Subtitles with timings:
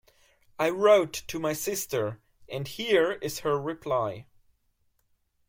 [0.57, 2.19] I wrote to my sister,
[2.49, 4.25] and here is her reply.